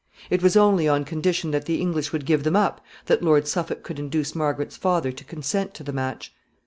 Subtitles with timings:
[0.31, 3.83] It was only on condition that the English would give them up that Lord Suffolk
[3.83, 6.33] could induce Margaret's father to consent to the match.